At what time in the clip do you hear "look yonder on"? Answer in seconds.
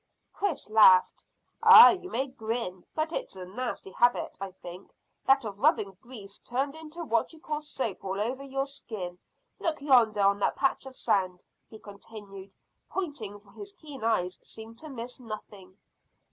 9.59-10.39